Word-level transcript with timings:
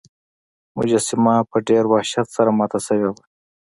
مجسمه 0.77 1.35
په 1.49 1.57
ډیر 1.67 1.83
وحشت 1.91 2.27
سره 2.35 2.49
ماته 2.57 2.79
شوې 2.85 3.07
وه. 3.13 3.23